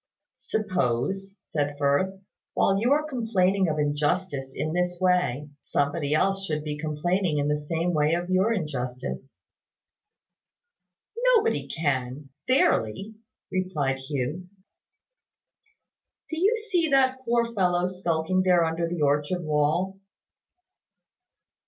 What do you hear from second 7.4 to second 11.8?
the same way of your injustice." "Nobody